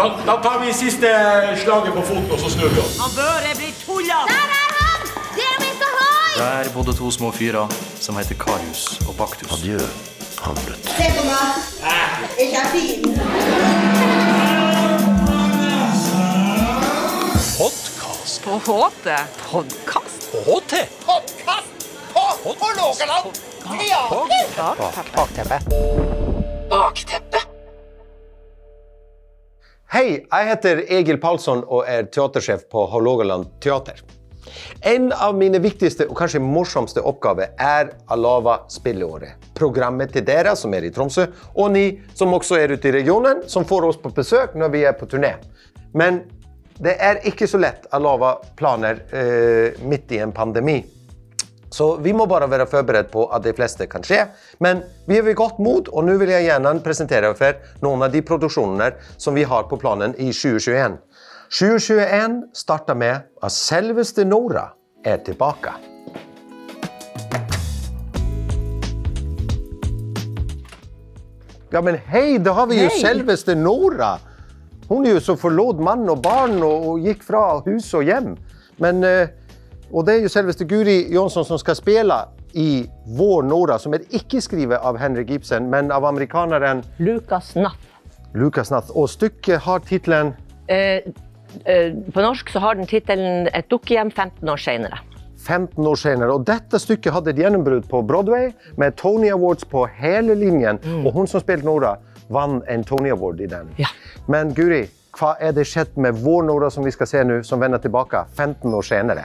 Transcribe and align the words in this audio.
Da, 0.00 0.16
da 0.26 0.36
tar 0.42 0.58
vi 0.60 0.72
siste 0.72 1.08
slaget 1.62 1.92
på 1.94 2.02
foten, 2.02 2.30
og 2.30 2.38
så 2.40 2.50
snur 2.50 2.68
vi 2.68 2.80
oss. 2.80 2.96
Han 3.00 3.10
Børre 3.16 3.52
blir 3.56 3.72
tulla! 3.84 4.20
Der 4.32 4.46
er 4.60 4.70
han! 4.78 5.00
Det 5.36 5.44
er 5.52 5.58
vi 5.60 5.66
Hoi! 5.96 6.64
Der 6.64 6.70
bodde 6.74 6.92
to 6.96 7.10
små 7.10 7.30
fyrer 7.30 7.68
som 8.00 8.16
heter 8.16 8.34
Karius 8.34 9.00
og 9.08 9.14
Baktus. 9.18 9.52
Adjø, 9.52 9.78
Hamlet. 10.40 10.88
Se 10.96 11.06
på 11.18 11.22
meg. 11.28 11.48
Er 11.84 12.08
ikke 12.40 12.56
er 12.56 12.68
fin? 12.72 13.00
Podkast. 17.58 18.42
På 18.44 18.52
HT 18.56 19.06
podkast. 19.52 20.18
HT. 20.48 20.72
Hei, 29.90 30.20
jeg 30.22 30.46
heter 30.46 30.80
Egil 30.94 31.16
Palsson 31.18 31.64
og 31.66 31.80
er 31.90 32.04
teatersjef 32.14 32.60
på 32.70 32.84
Hålogaland 32.92 33.48
teater. 33.58 33.96
En 34.86 35.08
av 35.10 35.34
mine 35.34 35.58
viktigste 35.58 36.06
og 36.06 36.14
kanskje 36.20 36.38
morsomste 36.38 37.02
oppgaver 37.02 37.56
er 37.58 37.90
Alava 38.14 38.60
spilleåret. 38.70 39.48
Programmet 39.58 40.12
til 40.14 40.22
dere 40.28 40.52
som 40.54 40.76
er 40.78 40.86
i 40.86 40.92
Tromsø, 40.94 41.24
og 41.58 41.72
ni 41.74 41.82
som 42.14 42.30
også 42.38 42.60
er 42.60 42.76
ute 42.76 42.86
i 42.86 42.94
regionen, 43.00 43.42
som 43.50 43.66
får 43.66 43.88
oss 43.88 43.98
på 43.98 44.14
besøk 44.14 44.54
når 44.54 44.70
vi 44.76 44.84
er 44.86 44.94
på 44.94 45.10
turné. 45.10 45.32
Men 45.90 46.22
det 46.78 46.94
er 46.94 47.18
ikke 47.26 47.50
så 47.50 47.58
lett 47.58 47.90
Alava 47.90 48.36
planer 48.62 49.02
uh, 49.10 49.82
midt 49.90 50.14
i 50.14 50.22
en 50.22 50.30
pandemi. 50.30 50.78
Så 51.70 51.96
vi 52.02 52.12
må 52.12 52.26
bare 52.26 52.48
være 52.50 52.66
forberedt 52.66 53.12
på 53.12 53.28
at 53.30 53.44
de 53.46 53.52
fleste 53.54 53.86
kan 53.90 54.02
skje. 54.02 54.24
Men 54.58 54.82
vi 55.06 55.20
er 55.20 55.26
ved 55.26 55.36
godt 55.38 55.60
mot, 55.62 55.88
og 55.88 56.06
nå 56.06 56.16
vil 56.18 56.32
jeg 56.34 56.48
gjerne 56.48 56.72
presentere 56.82 57.30
for 57.38 57.60
noen 57.84 58.02
av 58.02 58.10
de 58.10 58.24
produksjonene 58.26 58.90
som 59.16 59.38
vi 59.38 59.46
har 59.46 59.68
på 59.70 59.78
planen 59.78 60.16
i 60.18 60.32
2021. 60.34 60.98
2021 61.50 62.42
starter 62.58 62.98
med 62.98 63.30
at 63.42 63.54
selveste 63.54 64.26
Nora 64.26 64.66
er 65.06 65.22
tilbake. 65.26 65.76
Ja, 71.70 71.78
men 71.86 72.00
hei, 72.10 72.40
da 72.42 72.56
har 72.58 72.66
vi 72.66 72.80
jo 72.80 72.90
selveste 72.98 73.54
Nora! 73.54 74.16
Hun 74.90 75.04
er 75.06 75.14
jo 75.14 75.22
som 75.22 75.38
forlot 75.38 75.78
mann 75.78 76.08
og 76.10 76.18
barn 76.24 76.56
og, 76.66 76.86
og 76.90 77.04
gikk 77.06 77.22
fra 77.22 77.60
hus 77.62 77.92
og 77.94 78.08
hjem. 78.08 78.32
Men 78.82 79.04
eh, 79.06 79.30
og 79.92 80.06
det 80.06 80.14
er 80.16 80.22
jo 80.22 80.32
selveste 80.32 80.66
Guri 80.68 81.12
Jonsson 81.12 81.44
som 81.44 81.58
skal 81.58 81.76
spille 81.78 82.18
i 82.54 82.86
Vår 83.16 83.42
Nora, 83.46 83.78
som 83.78 83.94
er 83.94 84.06
ikke 84.10 84.40
skrevet 84.42 84.78
av 84.82 84.98
Henrik 84.98 85.30
Ibsen, 85.30 85.70
men 85.70 85.92
av 85.94 86.04
amerikaneren 86.04 86.84
Lucas 86.98 87.54
Nath. 87.56 87.88
Lucas 88.34 88.70
Nath. 88.70 88.90
Og 88.94 89.08
stykket 89.10 89.62
har 89.66 89.82
tittelen 89.86 90.34
Eh, 90.70 91.02
eh, 91.64 91.94
på 92.14 92.22
norsk 92.22 92.50
så 92.50 92.58
har 92.58 92.74
den 92.74 92.86
tittelen 92.86 93.48
'Et 93.48 93.70
dukkehjem 93.70 94.10
15 94.10 94.48
år 94.48 94.56
seinere'. 94.56 94.98
15 95.38 95.86
år 95.86 95.94
senere. 95.94 96.32
Og 96.32 96.46
dette 96.46 96.78
stykket 96.78 97.12
hadde 97.12 97.30
et 97.30 97.36
gjennombrudd 97.36 97.88
på 97.88 98.06
Broadway, 98.06 98.52
med 98.76 98.96
Tony 98.96 99.30
Awards 99.30 99.64
på 99.64 99.86
hele 99.86 100.34
linjen. 100.34 100.78
Og 101.06 101.12
hun 101.12 101.26
som 101.26 101.40
spilte 101.40 101.64
Nora, 101.64 101.96
vant 102.28 102.64
en 102.68 102.84
Tony 102.84 103.10
Award 103.10 103.40
i 103.40 103.46
den. 103.46 103.70
Ja. 103.78 103.86
Men 104.28 104.54
Guri, 104.54 104.86
hva 105.18 105.34
er 105.40 105.52
det 105.52 105.66
skjedd 105.66 105.96
med 105.96 106.12
Vår 106.22 106.42
Nora 106.42 106.70
som 106.70 106.84
vi 106.84 106.90
skal 106.90 107.06
se 107.06 107.24
nå, 107.24 107.42
som 107.42 107.60
vender 107.60 107.78
tilbake 107.78 108.24
15 108.36 108.74
år 108.74 108.82
senere? 108.82 109.24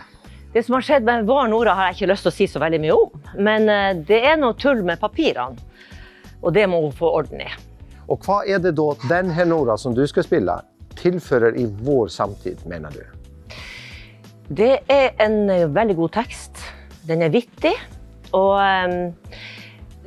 Det 0.56 0.64
som 0.64 0.74
har 0.74 0.86
skjedd 0.88 1.04
med 1.04 1.26
Var 1.28 1.48
Nora, 1.52 1.74
har 1.76 1.90
jeg 1.90 1.98
ikke 1.98 2.08
lyst 2.14 2.24
til 2.24 2.32
å 2.32 2.34
si 2.38 2.46
så 2.48 2.60
veldig 2.64 2.78
mye 2.80 2.94
om. 2.96 3.24
Men 3.44 3.66
eh, 3.68 3.98
det 4.08 4.22
er 4.24 4.38
noe 4.40 4.56
tull 4.56 4.86
med 4.88 5.02
papirene, 5.02 5.60
og 6.40 6.54
det 6.56 6.64
må 6.72 6.78
hun 6.80 6.94
få 6.96 7.10
orden 7.18 7.42
i. 7.44 7.48
Og 8.08 8.24
hva 8.24 8.38
er 8.48 8.62
det 8.64 8.72
da 8.78 8.86
denne 9.10 9.46
Nora 9.50 9.76
som 9.76 9.92
du 9.98 10.00
skal 10.08 10.24
spille, 10.24 10.56
tilfører 10.96 11.58
i 11.60 11.66
vår 11.84 12.08
samtid, 12.14 12.64
mener 12.72 12.96
du? 12.96 13.04
Det 14.48 14.78
er 14.96 15.20
en 15.26 15.36
eh, 15.52 15.66
veldig 15.76 15.98
god 16.00 16.16
tekst. 16.22 16.64
Den 17.04 17.28
er 17.28 17.36
vittig, 17.36 17.74
og 18.32 18.56
um, 18.56 19.12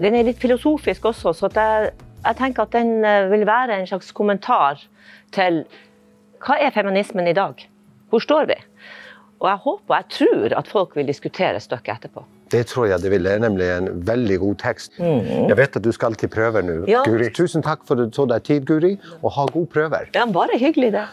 den 0.01 0.17
er 0.17 0.31
litt 0.31 0.41
filosofisk 0.41 1.11
også, 1.13 1.35
så 1.37 1.53
jeg, 1.53 1.93
jeg 2.25 2.41
tenker 2.41 2.65
at 2.65 2.73
den 2.73 3.05
vil 3.35 3.45
være 3.45 3.77
en 3.77 3.87
slags 3.93 4.17
kommentar 4.17 4.81
til 5.37 5.61
hva 6.41 6.57
er 6.57 6.73
feminismen 6.73 7.29
i 7.29 7.37
dag? 7.37 7.69
Hvor 8.09 8.25
står 8.25 8.49
vi? 8.49 8.61
Og 9.39 9.49
jeg 9.49 9.61
håper 9.65 9.95
og 9.95 9.97
jeg 9.97 10.09
tror 10.19 10.59
at 10.59 10.69
folk 10.69 10.97
vil 10.99 11.07
diskutere 11.07 11.61
stykket 11.63 11.95
etterpå. 11.95 12.25
Det 12.51 12.65
tror 12.67 12.87
jeg 12.89 13.03
det 13.03 13.11
vil. 13.13 13.25
Det 13.25 13.33
er 13.33 13.43
nemlig 13.45 13.67
en 13.77 13.89
veldig 14.09 14.39
god 14.41 14.55
tekst. 14.63 14.99
Jeg 14.99 15.57
vet 15.57 15.77
at 15.77 15.85
du 15.85 15.91
skal 15.93 16.15
til 16.15 16.29
prøver 16.33 16.65
nå, 16.65 16.79
Ja. 16.89 17.03
Guri. 17.05 17.29
Tusen 17.35 17.63
takk 17.63 17.85
for 17.87 17.95
at 17.95 18.09
du 18.09 18.11
tok 18.11 18.31
deg 18.33 18.43
tid, 18.43 18.67
Guri, 18.67 18.95
og 19.23 19.33
ha 19.37 19.47
gode 19.53 19.67
prøver. 19.67 20.09
Ja, 20.15 20.25
bare 20.27 20.59
hyggelig, 20.59 20.93
det. 20.93 21.07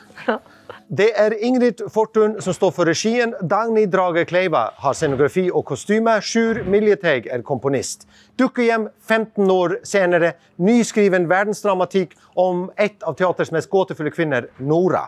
Det 0.90 1.10
er 1.18 1.34
Ingrid 1.42 1.82
Fortun 1.90 2.36
som 2.42 2.54
står 2.54 2.72
for 2.72 2.86
regien. 2.86 3.34
Dagny 3.42 3.86
Drage 3.90 4.26
Kleiva 4.30 4.68
har 4.78 4.94
scenografi 4.94 5.48
og 5.52 5.66
kostyme. 5.66 6.14
Sjur 6.22 6.64
Miljeteig 6.70 7.28
er 7.32 7.42
komponist. 7.42 8.06
Dukkehjem 8.40 8.88
15 9.02 9.50
år 9.52 9.80
senere. 9.84 10.34
Nyskriven 10.58 11.26
verdensdramatikk 11.30 12.14
om 12.36 12.70
et 12.78 13.02
av 13.04 13.18
teaters 13.18 13.52
mest 13.52 13.70
gåtefulle 13.70 14.14
kvinner, 14.14 14.48
Nora. 14.60 15.08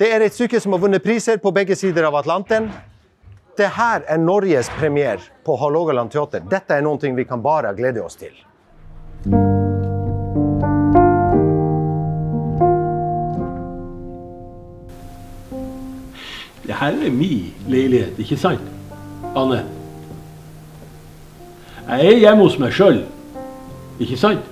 Det 0.00 0.08
er 0.08 0.22
et 0.24 0.32
stykke 0.32 0.56
som 0.64 0.72
har 0.72 0.80
vunnet 0.80 1.02
priser 1.04 1.36
på 1.36 1.50
begge 1.52 1.76
sider 1.76 2.06
av 2.08 2.14
Atlanten. 2.22 2.70
Dette 3.52 3.66
er 4.08 4.16
Norges 4.16 4.70
premiere 4.72 5.20
på 5.44 5.52
Hålogaland 5.60 6.08
teater. 6.08 6.40
Dette 6.48 6.72
er 6.72 6.80
noe 6.86 7.10
vi 7.18 7.26
kan 7.28 7.42
bare 7.44 7.74
glede 7.76 8.00
oss 8.00 8.16
til. 8.16 8.32
Det 16.64 16.80
her 16.80 16.96
er 16.96 17.12
min 17.12 17.52
leilighet, 17.68 18.16
ikke 18.24 18.40
sant? 18.40 18.72
Anne? 19.36 19.66
Jeg 21.90 22.14
er 22.14 22.22
hjemme 22.24 22.48
hos 22.48 22.56
meg 22.56 22.72
sjøl, 22.72 23.02
ikke 24.00 24.16
sant? 24.16 24.49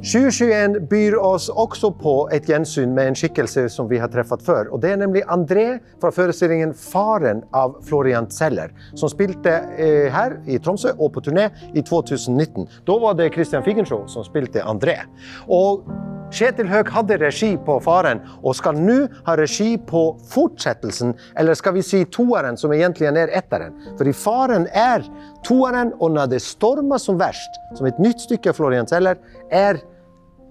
2021 0.00 0.88
byr 0.88 1.14
oss 1.20 1.50
også 1.52 1.90
på 2.00 2.14
et 2.32 2.46
gjensyn 2.48 2.94
med 2.96 3.10
en 3.10 3.18
skikkelse 3.18 3.66
som 3.68 3.88
vi 3.90 3.98
har 4.00 4.08
treffet 4.08 4.40
før. 4.46 4.70
Og 4.72 4.80
det 4.80 4.94
er 4.94 5.00
nemlig 5.02 5.26
André 5.28 5.66
fra 6.00 6.08
forestillingen 6.08 6.72
'Faren' 6.72 7.42
av 7.52 7.76
Florian 7.84 8.30
Zeller, 8.32 8.72
som 8.94 9.12
spilte 9.12 9.52
eh, 9.76 10.08
her 10.08 10.38
i 10.48 10.56
Tromsø 10.58 10.94
og 10.96 11.12
på 11.12 11.20
turné 11.20 11.50
i 11.74 11.82
2019. 11.82 12.64
Da 12.88 12.96
var 12.98 13.18
det 13.18 13.34
Christian 13.34 13.64
Figenshow 13.64 14.06
som 14.08 14.24
spilte 14.24 14.64
André. 14.64 15.02
Og 15.48 15.84
Kjetil 16.30 16.68
Høeg 16.70 16.88
hadde 16.94 17.18
regi 17.18 17.56
på 17.66 17.76
'Faren', 17.82 18.20
og 18.42 18.54
skal 18.54 18.78
nå 18.78 19.08
ha 19.26 19.34
regi 19.36 19.76
på 19.76 20.16
fortsettelsen, 20.30 21.12
eller 21.36 21.54
skal 21.58 21.74
vi 21.74 21.82
si 21.82 22.04
toeren, 22.04 22.56
som 22.56 22.72
egentlig 22.72 23.10
er 23.10 23.28
etteren. 23.34 23.74
i 24.00 24.12
'Faren' 24.12 24.68
er 24.72 25.02
toeren, 25.44 25.92
og 26.00 26.12
når 26.12 26.26
det 26.26 26.42
stormer 26.42 26.98
som 26.98 27.18
verst, 27.18 27.50
som 27.74 27.86
et 27.86 27.98
nytt 27.98 28.20
stykke 28.20 28.48
av 28.48 28.54
Florian 28.54 28.86
Zeller, 28.86 29.16
er 29.50 29.80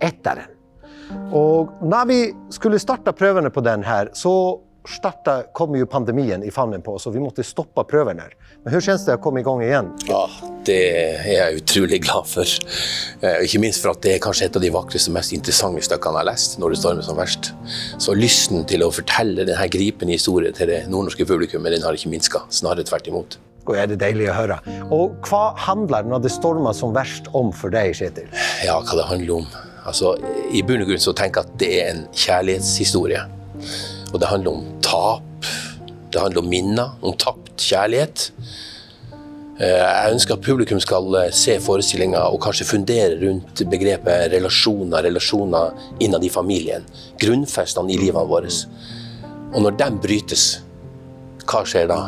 etteren. 0.01 0.55
Og 1.33 1.71
når 1.81 2.09
vi 2.09 2.17
skulle 2.53 2.79
starte 2.81 3.13
prøvene 3.17 3.49
på 3.49 3.63
den 3.65 3.83
her, 3.85 4.11
så 4.13 4.59
starta, 4.89 5.43
kom 5.53 5.75
jo 5.77 5.85
pandemien 5.89 6.43
i 6.45 6.51
favnen 6.53 6.81
på 6.81 6.95
oss, 6.95 7.05
og 7.09 7.13
vi 7.13 7.21
måtte 7.21 7.43
stoppe 7.45 7.83
prøvene. 7.89 8.25
Men 8.63 8.71
hvordan 8.71 8.85
kjennes 8.85 9.03
det 9.05 9.17
å 9.17 9.21
komme 9.21 9.41
i 9.41 9.45
gang 9.45 9.61
igjen? 9.63 9.89
Ja, 10.09 10.21
det 10.65 10.77
er 10.87 11.27
jeg 11.29 11.59
utrolig 11.61 11.99
glad 12.05 12.29
for. 12.29 12.55
Eh, 13.21 13.43
Ikke 13.45 13.61
minst 13.61 13.83
for 13.83 13.93
at 13.93 14.01
det 14.05 14.15
er 14.15 14.23
kanskje 14.23 14.47
et 14.49 14.57
av 14.57 14.63
de 14.63 14.71
vakreste 14.73 15.11
og 15.11 15.17
mest 15.19 15.35
interessante 15.35 15.83
stykkene 15.85 16.15
jeg 16.15 16.21
har 16.23 16.29
lest 16.31 16.57
når 16.61 16.73
det 16.73 16.81
stormer 16.81 17.05
som 17.05 17.19
verst. 17.19 17.51
Så 18.01 18.15
lysten 18.17 18.65
til 18.69 18.85
å 18.85 18.91
fortelle 18.93 19.45
denne 19.45 19.69
gripende 19.71 20.15
historien 20.17 20.55
til 20.57 20.71
det 20.71 20.81
nordnorske 20.89 21.27
publikummet, 21.27 21.75
den 21.75 21.85
har 21.85 21.97
ikke 21.97 22.13
minska. 22.15 22.45
Snarere 22.49 22.87
tvert 22.87 23.11
imot. 23.11 23.39
Og 23.69 23.75
er 23.77 23.89
det 23.91 23.99
deilig 24.01 24.31
å 24.31 24.37
høre. 24.39 24.57
Og 24.89 25.19
hva 25.29 25.51
handler 25.67 26.07
når 26.07 26.23
det 26.25 26.31
stormer 26.33 26.73
som 26.73 26.95
verst 26.95 27.29
om 27.37 27.51
for 27.53 27.69
deg, 27.73 27.93
Kjetil? 27.99 28.31
Ja, 28.65 28.79
hva 28.81 28.97
det 28.97 29.09
handler 29.11 29.43
om. 29.43 29.51
Altså, 29.87 30.15
I 30.53 30.61
bunn 30.65 30.81
og 30.83 30.89
grunn 30.91 31.01
så 31.03 31.13
tenker 31.17 31.41
jeg 31.41 31.49
at 31.49 31.59
det 31.61 31.69
er 31.81 31.91
en 31.93 32.03
kjærlighetshistorie. 32.13 33.21
Og 34.13 34.19
det 34.19 34.27
handler 34.31 34.51
om 34.57 34.65
tap. 34.85 35.23
Det 36.11 36.21
handler 36.21 36.41
om 36.43 36.49
minner, 36.49 36.95
om 37.05 37.13
tapt 37.21 37.53
kjærlighet. 37.61 38.29
Eh, 39.59 39.81
Jeg 39.83 40.13
ønsker 40.13 40.33
at 40.37 40.41
publikum 40.45 40.79
skal 40.79 41.15
eh, 41.19 41.31
se 41.35 41.57
forestillinga 41.59 42.21
og 42.31 42.39
kanskje 42.41 42.65
fundere 42.69 43.17
rundt 43.21 43.61
begrepet 43.69 44.31
relasjoner, 44.33 45.03
relasjoner 45.03 45.73
innad 45.99 46.23
i 46.23 46.29
familien. 46.31 46.85
Grunnfestene 47.21 47.91
i 47.93 47.97
livet 47.99 48.27
vårt. 48.29 48.65
Og 49.53 49.61
når 49.65 49.77
de 49.81 49.89
brytes, 50.03 50.47
hva 51.49 51.63
skjer 51.65 51.87
da? 51.91 52.01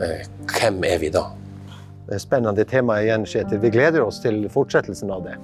Eh, 0.00 0.24
Hvem 0.54 0.82
er 0.84 0.98
vi 1.00 1.08
da? 1.08 1.22
Det 2.04 2.18
er 2.18 2.20
spennende 2.20 2.64
tema 2.68 2.98
igjen, 3.00 3.22
Kjetil. 3.24 3.62
Vi 3.62 3.70
gleder 3.72 4.02
oss 4.04 4.18
til 4.20 4.42
fortsettelsen 4.52 5.08
av 5.14 5.22
det. 5.24 5.36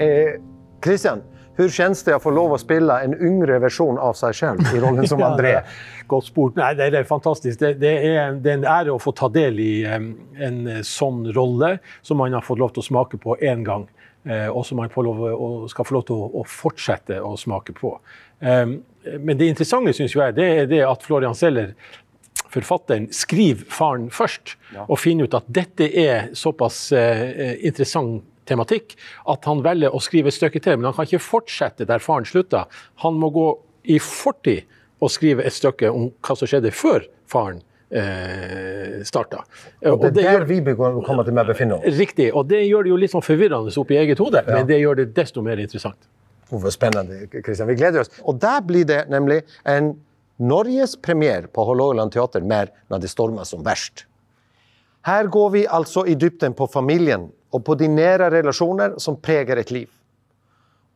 Eh, 0.00 0.38
Christian, 0.84 1.22
hvordan 1.58 1.74
kjennes 1.74 2.04
det 2.06 2.14
å 2.14 2.20
få 2.22 2.30
lov 2.30 2.52
å 2.54 2.58
spille 2.62 2.96
en 3.02 3.14
yngre 3.18 3.56
versjon 3.64 3.96
av 3.98 4.14
seg 4.14 4.36
selv 4.38 4.68
i 4.70 4.78
rollen 4.78 5.08
som 5.10 5.22
André? 5.26 5.56
Godt 6.06 6.28
spurt. 6.30 6.58
Nei, 6.60 6.70
det 6.78 6.92
er 6.94 7.08
fantastisk. 7.08 7.58
Det, 7.58 7.72
det, 7.82 7.94
er, 8.06 8.36
det 8.38 8.52
er 8.52 8.60
en 8.60 8.68
ære 8.70 8.94
å 8.94 9.00
få 9.02 9.10
ta 9.18 9.26
del 9.32 9.58
i 9.58 9.72
um, 9.90 10.12
en 10.38 10.60
eh, 10.70 10.84
sånn 10.86 11.24
rolle 11.34 11.74
som 12.06 12.22
man 12.22 12.36
har 12.36 12.46
fått 12.46 12.62
lov 12.62 12.76
til 12.76 12.84
å 12.84 12.88
smake 12.92 13.18
på 13.22 13.34
én 13.42 13.66
gang. 13.66 13.88
Uh, 14.28 14.46
og 14.52 14.62
som 14.66 14.78
man 14.78 14.90
får 14.92 15.06
lov, 15.06 15.20
og 15.34 15.66
skal 15.72 15.86
få 15.88 15.98
lov 15.98 16.06
til 16.06 16.22
å, 16.22 16.30
å 16.38 16.46
fortsette 16.46 17.18
å 17.26 17.34
smake 17.38 17.74
på. 17.74 17.96
Um, 18.38 18.78
men 19.18 19.38
det 19.40 19.50
interessante 19.50 19.96
synes 19.98 20.14
jeg, 20.14 20.38
det 20.38 20.48
er 20.62 20.70
det 20.70 20.84
at 20.86 21.02
Florian 21.06 21.34
Zeller, 21.38 21.74
forfatteren, 22.48 23.10
skriver 23.12 23.66
faren 23.72 24.08
først, 24.14 24.54
og 24.86 24.98
finner 25.00 25.26
ut 25.26 25.36
at 25.36 25.48
dette 25.52 25.88
er 26.00 26.30
såpass 26.38 26.86
eh, 26.96 27.58
interessant 27.66 28.22
tematikk 28.48 28.96
at 29.28 29.48
han 29.48 29.62
velger 29.66 29.94
å 29.94 30.02
skrive 30.02 30.32
et 30.32 30.38
stykke 30.38 30.62
til. 30.64 30.78
Men 30.78 30.90
han 30.90 30.98
kan 30.98 31.08
ikke 31.08 31.24
fortsette 31.24 31.88
der 31.88 32.02
faren 32.04 32.28
slutta. 32.28 32.66
Han 33.04 33.20
må 33.20 33.30
gå 33.34 33.48
i 33.88 34.00
fortid 34.02 34.66
og 34.98 35.12
skrive 35.14 35.46
et 35.46 35.54
stykke 35.54 35.90
om 35.94 36.10
hva 36.24 36.36
som 36.36 36.50
skjedde 36.50 36.72
før 36.74 37.06
faren 37.30 37.60
eh, 37.90 39.00
starta. 39.06 39.44
Og 39.86 40.08
det 40.10 40.24
er 40.24 40.42
der 40.42 40.48
vi 40.48 40.60
kommer 40.74 41.26
til 41.26 41.38
å 41.38 41.46
befinne 41.48 41.78
oss. 41.78 41.98
Riktig. 41.98 42.30
Og 42.34 42.48
det 42.50 42.64
gjør 42.66 42.86
det 42.86 42.92
jo 42.94 43.00
litt 43.04 43.14
sånn 43.14 43.24
forvirrende 43.24 43.74
oppi 43.80 43.98
eget 44.00 44.20
hode, 44.22 44.42
ja. 44.44 44.58
men 44.58 44.68
det 44.68 44.80
gjør 44.82 45.02
det 45.02 45.10
desto 45.16 45.44
mer 45.44 45.60
interessant. 45.62 46.10
Hvor 46.48 46.72
spennende, 46.72 47.26
Kristian. 47.44 47.68
Vi 47.68 47.76
gleder 47.76 48.02
oss. 48.02 48.12
Og 48.24 48.38
der 48.40 48.62
blir 48.64 48.86
det 48.88 49.02
nemlig 49.12 49.42
en 49.68 49.92
Norges 50.38 50.94
premiere 51.02 51.50
på 51.50 51.64
Hålogaland 51.66 52.14
teater 52.14 52.44
mer 52.46 52.70
når 52.88 53.02
det 53.02 53.10
stormer 53.12 53.48
som 53.48 53.64
verst. 53.66 54.06
Her 55.08 55.24
går 55.24 55.50
vi 55.50 55.60
altså 55.66 56.02
i 56.04 56.14
dybden 56.20 56.52
på 56.52 56.66
familien 56.68 57.30
og 57.54 57.62
på 57.64 57.74
de 57.80 57.86
nære 57.88 58.26
relasjoner 58.34 58.98
som 59.00 59.16
preger 59.16 59.56
et 59.56 59.70
liv. 59.72 59.88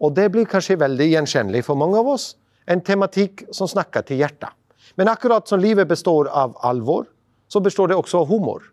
Og 0.04 0.12
det 0.12 0.26
blir 0.34 0.48
kanskje 0.50 0.76
veldig 0.82 1.06
gjenkjennelig 1.14 1.62
for 1.64 1.80
mange 1.80 1.96
av 1.96 2.10
oss. 2.12 2.34
En 2.68 2.82
tematikk 2.84 3.46
som 3.56 3.70
snakker 3.70 4.04
til 4.04 4.20
hjertet. 4.20 4.52
Men 5.00 5.08
akkurat 5.08 5.48
som 5.48 5.62
livet 5.62 5.88
består 5.88 6.28
av 6.28 6.58
alvor, 6.60 7.06
så 7.48 7.62
består 7.64 7.88
det 7.88 7.96
også 7.96 8.20
av 8.20 8.28
humor. 8.28 8.66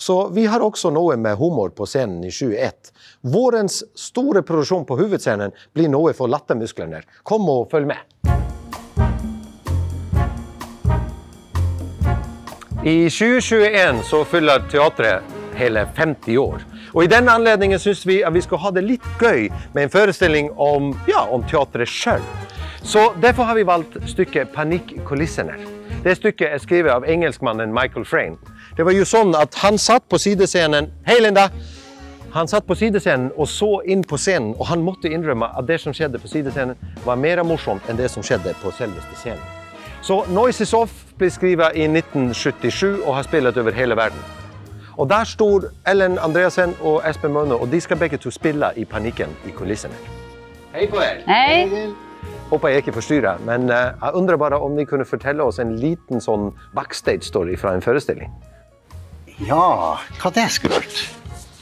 Så 0.00 0.16
vi 0.32 0.46
har 0.48 0.64
også 0.64 0.88
noe 0.96 1.18
med 1.20 1.36
humor 1.36 1.74
på 1.76 1.84
scenen 1.84 2.24
i 2.24 2.32
21. 2.32 2.94
Vårens 3.34 3.82
store 3.92 4.40
produksjon 4.48 4.88
på 4.88 4.96
hovedscenen 4.96 5.52
blir 5.76 5.92
noe 5.92 6.14
for 6.16 6.32
lattermusklene. 6.32 7.02
Kom 7.20 7.44
og 7.52 7.68
følg 7.74 7.90
med. 7.92 8.00
I 12.84 13.10
2021 13.10 14.04
så 14.04 14.24
fyller 14.24 14.62
teatret 14.70 15.22
hele 15.54 15.88
50 15.96 16.38
år. 16.38 16.62
Og 16.94 17.04
I 17.04 17.08
denne 17.12 17.32
anledningen 17.36 17.78
syns 17.78 18.06
vi 18.08 18.22
at 18.24 18.32
vi 18.32 18.40
skal 18.40 18.62
ha 18.62 18.70
det 18.72 18.82
litt 18.86 19.08
gøy 19.20 19.50
med 19.74 19.82
en 19.82 19.92
forestilling 19.92 20.48
om, 20.56 20.94
ja, 21.08 21.26
om 21.28 21.44
teatret 21.44 21.88
sjøl. 21.92 22.24
Så 22.82 23.10
Derfor 23.20 23.42
har 23.42 23.54
vi 23.54 23.66
valgt 23.68 23.98
stykket 24.08 24.48
'Panikkulissene'. 24.54 25.60
Det 26.04 26.16
stykket 26.16 26.54
er 26.54 26.58
skrevet 26.58 26.90
av 26.90 27.04
engelskmannen 27.04 27.74
Michael 27.74 28.04
Frayne. 28.04 28.36
Det 28.76 28.84
var 28.84 28.92
jo 28.92 29.04
sånn 29.04 29.34
at 29.36 29.54
Han 29.54 29.78
satt 29.78 30.08
på 30.08 30.18
sidescenen 30.18 30.88
Hei, 31.06 31.20
Linda! 31.20 31.50
Han 32.32 32.48
satt 32.48 32.66
på 32.66 32.74
sidescenen 32.74 33.30
og 33.36 33.48
så 33.48 33.82
inn 33.84 34.04
på 34.04 34.16
scenen, 34.16 34.54
og 34.58 34.66
han 34.66 34.80
måtte 34.80 35.12
innrømme 35.12 35.58
at 35.58 35.66
det 35.66 35.80
som 35.80 35.92
skjedde 35.92 36.18
på 36.18 36.28
sidescenen, 36.28 36.76
var 37.04 37.16
mer 37.16 37.42
morsomt 37.42 37.82
enn 37.88 37.96
det 37.96 38.10
som 38.10 38.22
skjedde 38.22 38.54
på 38.62 38.70
selveste 38.70 39.16
scenen. 39.16 39.44
Så 40.02 40.24
Noises 40.28 40.74
Off' 40.74 41.09
ble 41.20 41.30
skrevet 41.32 41.76
i 41.76 41.86
1977 41.86 43.02
og 43.04 43.14
har 43.18 43.26
spilt 43.28 43.58
over 43.60 43.76
hele 43.76 43.96
verden. 43.96 44.20
Og 45.00 45.08
Der 45.08 45.24
står 45.24 45.70
Ellen 45.88 46.18
Andreassen 46.18 46.74
og 46.80 47.02
Espen 47.08 47.32
Møhne, 47.32 47.56
og 47.56 47.70
de 47.72 47.80
skal 47.80 47.96
begge 47.96 48.18
to 48.20 48.30
spille 48.30 48.72
i 48.76 48.84
panikken 48.84 49.32
i 49.48 49.52
kulissene. 49.56 49.96
Hei 50.74 50.86
på 50.90 51.00
dere. 51.00 51.24
Hei. 51.26 51.86
Håper 52.50 52.68
jeg 52.68 52.82
ikke 52.82 52.92
forstyrrer, 52.92 53.38
men 53.46 53.70
uh, 53.70 53.76
jeg 54.02 54.10
undrer 54.14 54.36
bare 54.36 54.58
om 54.60 54.76
de 54.76 54.84
kunne 54.86 55.06
fortelle 55.08 55.42
oss 55.42 55.58
en 55.62 55.76
liten 55.78 56.20
sånn 56.20 56.50
backstage-story 56.76 57.56
fra 57.56 57.72
en 57.74 57.82
forestilling. 57.82 58.28
Ja, 59.46 59.96
hva 60.20 60.32
det 60.36 60.50
skulle 60.52 60.82
vært? 60.82 61.00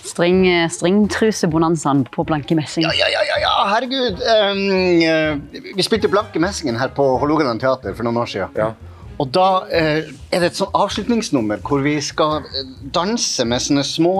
String, 0.08 0.40
eh, 0.48 0.66
stringtrusebonanzaen 0.72 2.06
på 2.10 2.24
Blanke 2.26 2.56
Messing. 2.58 2.86
Ja, 2.88 2.90
ja, 2.96 3.06
ja, 3.12 3.38
ja, 3.44 3.54
herregud. 3.68 4.22
Um, 4.24 5.42
vi 5.76 5.84
spilte 5.84 6.08
Blanke 6.10 6.40
Messingen 6.42 6.80
her 6.80 6.90
på 6.96 7.04
Hålogaland 7.20 7.60
teater 7.60 7.94
for 7.94 8.08
noen 8.08 8.18
år 8.24 8.32
siden. 8.32 8.56
Ja. 8.56 8.72
Og 9.18 9.30
da 9.34 9.48
eh, 9.74 10.06
er 10.30 10.42
det 10.42 10.52
et 10.52 10.58
sånn 10.60 10.74
avslutningsnummer 10.78 11.62
hvor 11.66 11.82
vi 11.82 11.96
skal 12.04 12.46
danse 12.94 13.46
med 13.48 13.64
sånne 13.64 13.84
små 13.86 14.14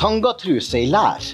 tangatruser 0.00 0.82
i 0.82 0.90
lær. 0.92 1.32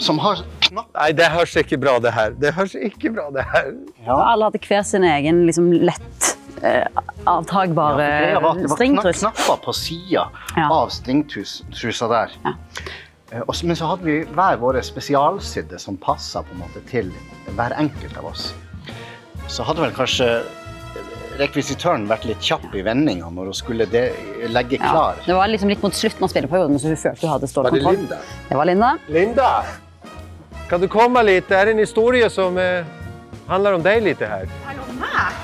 Som 0.00 0.20
har 0.22 0.44
knapp 0.64 0.88
Nei, 0.96 1.10
det 1.16 1.26
høres 1.32 1.56
ikke 1.60 1.76
bra, 1.82 1.98
det 2.00 2.14
her. 2.16 2.36
Det 2.40 2.54
høres 2.56 2.76
ikke 2.78 3.10
bra, 3.16 3.26
det 3.34 3.44
her. 3.50 3.72
Ja. 4.06 4.16
Alle 4.16 4.48
hadde 4.48 4.62
hver 4.64 4.86
sin 4.86 5.04
egen 5.04 5.42
liksom, 5.48 5.72
lett 5.90 6.30
eh, 6.62 7.02
avtagbare 7.28 8.08
ja, 8.30 8.40
var, 8.40 8.62
stringtrus. 8.76 9.20
Det 9.20 9.26
var 9.26 9.36
knapper 9.36 9.62
på 9.66 9.76
sida 9.76 10.24
ja. 10.56 10.70
av 10.70 10.94
stringtrusa 10.94 12.08
der. 12.14 12.38
Ja. 12.46 12.54
Eh, 13.30 13.52
men 13.64 13.76
så 13.76 13.90
hadde 13.90 14.06
vi 14.06 14.20
hver 14.30 14.62
våre 14.62 14.82
spesialsydde 14.86 15.82
som 15.82 15.98
passa 16.00 16.44
til 16.90 17.12
hver 17.58 17.76
enkelt 17.76 18.16
av 18.22 18.30
oss. 18.32 18.52
Så 19.50 19.66
hadde 19.66 19.82
vel 19.82 19.94
kanskje 19.94 20.30
rekvisitøren 21.40 22.06
vært 22.10 22.26
litt 22.28 22.42
kjapp 22.44 22.74
i 22.76 22.82
vendinga 22.86 23.30
når 23.32 23.50
hun 23.50 23.56
skulle 23.56 23.86
legge 23.88 24.80
klar. 24.80 25.20
Ja, 25.20 25.26
det 25.26 25.36
var 25.38 25.52
liksom 25.52 25.72
litt 25.72 25.84
mot 25.84 25.96
slutten 25.96 26.26
av 26.26 26.32
spilleperioden, 26.32 26.80
så 26.80 26.92
hun 26.92 27.00
følte 27.00 27.26
hun 27.26 27.34
hadde 27.34 27.50
stått 27.50 27.70
kontroll. 27.72 27.84
Var 27.84 27.96
det 27.96 28.02
Linda? 28.02 28.18
Det 28.48 28.60
var 28.60 28.70
Linda. 28.70 28.90
Linda! 29.08 29.50
Kan 30.70 30.82
du 30.84 30.86
komme 30.90 31.22
litt? 31.26 31.48
Det 31.50 31.58
er 31.58 31.72
en 31.72 31.82
historie 31.82 32.28
som 32.30 32.58
eh, 32.60 32.86
handler 33.48 33.78
om 33.78 33.82
deg 33.82 34.04
litt 34.04 34.22
her. 34.22 34.46
Hallo, 34.68 34.86
meg? 35.00 35.40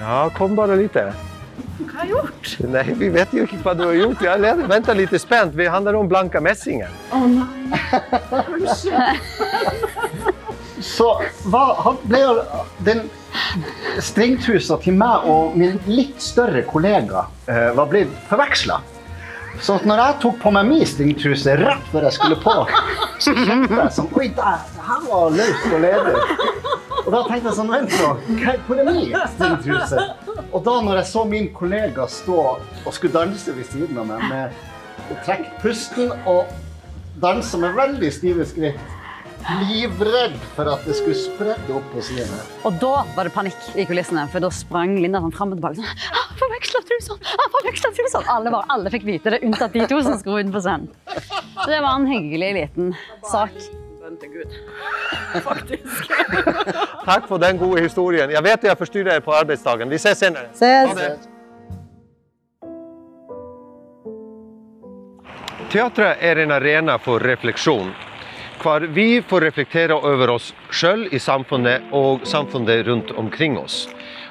Ja, 0.00 0.26
kom 0.36 0.56
bare 0.58 0.76
litt. 0.80 0.96
Hva 0.96 1.86
har 1.92 2.08
jeg 2.08 2.12
gjort? 2.12 2.50
Nei, 2.72 2.84
Vi 2.98 3.12
vet 3.14 3.36
jo 3.36 3.44
ikke 3.46 3.60
hva 3.62 3.76
du 3.78 3.84
har 3.86 3.94
gjort. 3.96 4.24
Vi 4.24 4.28
har 4.32 4.64
venta 4.68 4.96
litt 4.96 5.14
spent. 5.20 5.54
Vi 5.56 5.68
handler 5.70 6.00
om 6.00 6.08
Blanka 6.10 6.42
Messingen. 6.42 6.92
Å 7.12 7.20
oh, 7.20 7.28
nei. 7.30 7.78
Kanskje. 8.32 9.04
Så 10.96 11.08
hva 11.48 11.94
ble 12.04 12.20
den 12.84 13.06
stringtrusa 14.04 14.78
til 14.82 14.96
meg 14.98 15.24
og 15.30 15.56
min 15.58 15.78
litt 15.88 16.20
større 16.22 16.62
kollega 16.68 17.26
eh, 17.48 17.70
var 17.76 17.88
blitt 17.90 18.12
forveksla? 18.30 18.80
Så 19.64 19.78
når 19.88 20.02
jeg 20.02 20.16
tok 20.20 20.36
på 20.42 20.52
meg 20.52 20.66
min 20.68 20.84
stringtruse 20.88 21.54
rett 21.56 21.86
før 21.92 22.06
jeg 22.08 22.16
skulle 22.18 22.36
på, 22.42 22.54
så 23.24 23.32
kjente 23.38 23.72
jeg 23.72 23.94
sånn 23.96 24.10
Oi, 24.18 24.26
der, 24.36 24.66
her 24.88 25.06
var 25.06 25.32
løst 25.32 25.70
og 25.70 25.80
ledig. 25.80 26.24
Og 27.06 27.08
da 27.14 27.22
tenkte 27.28 27.48
jeg 27.48 27.56
sånn 27.56 27.72
Vent 27.72 27.96
nå, 27.96 28.10
hvor 28.66 28.82
er 28.82 28.90
min 28.90 29.16
stringtruse? 29.32 30.06
Og 30.50 30.60
da 30.66 30.76
når 30.84 31.00
jeg 31.00 31.10
så 31.12 31.24
min 31.30 31.48
kollega 31.56 32.08
stå 32.10 32.42
og 32.58 32.92
skulle 32.92 33.16
danse 33.16 33.56
ved 33.56 33.68
siden 33.72 34.02
av 34.02 34.10
meg 34.10 34.28
med 34.28 35.10
å 35.12 35.18
trekke 35.24 35.56
pusten 35.62 36.12
og 36.28 36.52
danse 37.22 37.56
med 37.60 37.76
veldig 37.78 38.12
stive 38.12 38.44
skritt 38.48 38.96
livredd 39.46 40.34
for 40.56 40.68
at 40.72 40.82
det 40.86 40.96
skulle 40.98 41.16
spredde 41.18 41.74
opp 41.76 41.86
på 41.94 42.02
sidene. 42.04 42.38
Og 42.66 42.78
da 42.82 43.04
var 43.14 43.28
det 43.28 43.34
panikk 43.34 43.68
i 43.78 43.86
kulissene, 43.88 44.26
for 44.32 44.42
da 44.42 44.50
sprang 44.54 44.96
Linda 44.98 45.20
sånn 45.22 45.34
fram 45.34 45.54
og 45.54 45.60
tilbake. 45.60 45.78
sånn, 45.78 46.30
forveksla 46.40 46.82
sånn, 47.06 47.20
Forveksla 47.54 47.92
sånn. 47.94 48.28
Alle, 48.32 48.50
bare, 48.50 48.66
alle 48.74 48.92
fikk 48.92 49.06
vite 49.06 49.36
det, 49.36 49.42
unntatt 49.46 49.76
de 49.76 49.86
to 49.86 50.00
som 50.02 50.18
skulle 50.18 50.46
ut 50.46 50.52
på 50.54 50.62
scenen. 50.64 50.90
Så 51.62 51.68
det 51.70 51.80
var 51.84 51.94
en 51.94 52.08
hyggelig 52.10 52.52
liten 52.60 52.94
sak. 53.30 53.54
Faktisk. 55.42 56.12
Takk 57.08 57.26
for 57.26 57.42
den 57.42 57.58
gode 57.58 57.82
historien. 57.82 58.30
Jeg 58.30 58.42
vet 58.46 58.66
jeg 58.68 58.78
forstyrrer 58.78 59.22
på 59.22 59.34
arbeidsdagen. 59.34 59.90
Vi 59.90 59.98
ses 59.98 60.22
senere. 60.22 60.50
Ses. 60.54 61.26
Teatret 65.70 66.22
er 66.22 66.38
en 66.44 66.54
arena 66.54 66.94
for 67.02 67.18
refleksjon 67.18 67.90
hvor 68.66 68.80
vi 68.80 69.22
får 69.22 69.44
reflektere 69.46 69.94
over 69.94 70.32
oss 70.32 70.48
sjøl 70.74 71.04
i 71.14 71.20
samfunnet 71.22 71.92
og 71.94 72.24
samfunnet 72.26 72.80
rundt 72.88 73.12
omkring 73.14 73.54
oss. 73.60 73.84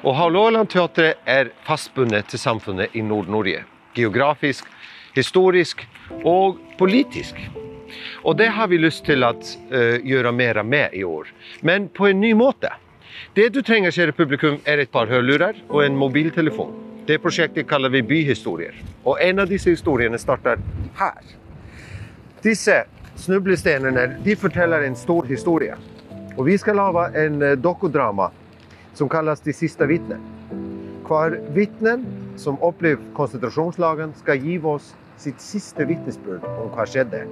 Og 0.04 0.12
Hålogalandteatret 0.18 1.22
er 1.24 1.48
fastbundet 1.64 2.28
til 2.28 2.42
samfunnet 2.42 2.92
i 2.92 3.00
Nord-Norge. 3.00 3.62
Geografisk, 3.96 4.66
historisk 5.16 5.86
og 6.20 6.58
politisk. 6.76 7.38
Og 8.28 8.36
det 8.36 8.50
har 8.52 8.68
vi 8.68 8.80
lyst 8.82 9.06
til 9.06 9.24
å 9.24 9.30
uh, 9.32 9.96
gjøre 10.04 10.34
mer 10.36 10.60
med 10.68 10.92
i 10.92 11.04
år, 11.06 11.30
men 11.64 11.86
på 11.88 12.10
en 12.10 12.20
ny 12.20 12.34
måte. 12.36 12.74
Det 13.32 13.48
du 13.54 13.62
trenger, 13.64 13.94
kjære 13.94 14.12
publikum, 14.18 14.58
er 14.68 14.82
et 14.84 14.92
par 14.92 15.08
hørlurer 15.08 15.62
og 15.70 15.80
en 15.86 15.96
mobiltelefon. 15.96 16.76
Det 17.08 17.22
prosjektet 17.24 17.70
kaller 17.70 17.94
vi 17.94 18.04
Byhistorier. 18.04 18.76
Og 19.06 19.16
en 19.22 19.40
av 19.40 19.48
disse 19.48 19.72
historiene 19.72 20.20
starter 20.20 20.60
her. 21.00 21.24
Disse 22.44 22.82
Snublestenene 23.16 24.16
de 24.24 24.36
forteller 24.36 24.84
en 24.84 24.96
stor 24.96 25.24
historie. 25.24 25.76
Og 26.36 26.44
vi 26.46 26.58
skal 26.60 26.76
lage 26.76 27.06
en 27.16 27.40
eh, 27.42 27.56
dokudrama 27.56 28.28
som 28.94 29.08
kalles 29.08 29.40
De 29.40 29.52
siste 29.56 29.86
vitnene. 29.88 30.20
Hver 31.06 31.38
vitne 31.56 31.96
som 32.36 32.58
opplever 32.60 33.02
konsentrasjonslagene, 33.16 34.12
skal 34.20 34.42
gi 34.42 34.58
oss 34.58 34.92
sitt 35.16 35.40
siste 35.40 35.86
vitnesbyrd 35.88 36.44
om 36.44 36.68
hva 36.74 36.84
skjedde. 36.84 37.22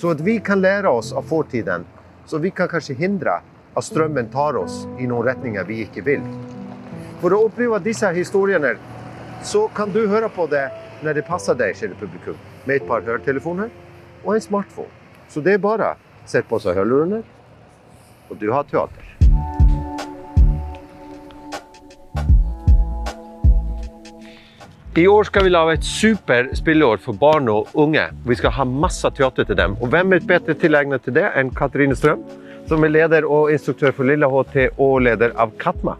Så 0.00 0.14
at 0.14 0.22
vi 0.24 0.38
kan 0.40 0.62
lære 0.64 0.88
oss 0.88 1.12
av 1.12 1.28
fortiden, 1.28 1.84
så 2.26 2.40
vi 2.40 2.50
kan 2.50 2.70
kanskje 2.70 2.96
hindre 2.96 3.40
at 3.74 3.84
strømmen 3.84 4.30
tar 4.32 4.56
oss 4.56 4.84
i 4.98 5.08
noen 5.10 5.28
retninger 5.28 5.68
vi 5.68 5.82
ikke 5.84 6.06
vil. 6.08 6.24
For 7.20 7.34
å 7.34 7.44
oppleve 7.50 7.82
disse 7.84 8.08
historiene 8.16 8.74
så 9.44 9.66
kan 9.76 9.92
du 9.92 10.06
høre 10.08 10.32
på 10.32 10.48
det 10.48 10.66
når 11.04 11.20
det 11.20 11.28
passer 11.28 11.56
deg, 11.58 11.76
kjære 11.76 12.00
publikum, 12.00 12.38
med 12.64 12.80
et 12.80 12.88
par 12.88 13.04
hørtelefoner 13.04 13.72
og 14.24 14.36
en 14.36 14.46
smartphone. 14.48 15.03
Så 15.28 15.42
det 15.44 15.56
er 15.56 15.64
bare 15.64 15.94
å 15.94 16.28
sette 16.28 16.48
på 16.48 16.60
seg 16.62 16.78
høllunder, 16.78 17.24
og 18.30 18.38
du 18.40 18.50
har 18.52 18.66
teater. 18.68 19.14
I 24.94 25.08
år 25.10 25.26
skal 25.26 25.42
vi 25.42 25.50
lage 25.50 25.72
et 25.74 25.86
super 25.86 26.52
spilleår 26.54 27.00
for 27.02 27.18
barn 27.18 27.48
og 27.50 27.72
unge. 27.74 28.04
Vi 28.28 28.36
skal 28.38 28.54
ha 28.54 28.66
masse 28.68 29.08
teater 29.16 29.42
til 29.48 29.58
dem. 29.58 29.74
Og 29.82 29.90
hvem 29.90 30.14
er 30.14 30.28
bedre 30.28 30.54
tilegnet 30.54 31.02
til 31.02 31.16
det 31.16 31.24
enn 31.34 31.50
Katrine 31.50 31.96
Strøm, 31.98 32.22
som 32.70 32.86
er 32.86 32.92
leder 32.94 33.26
og 33.26 33.50
instruktør 33.50 33.90
for 33.96 34.06
Lilla 34.06 34.30
HT 34.30 34.78
og 34.78 35.00
leder 35.02 35.34
av 35.34 35.50
Katma. 35.58 35.96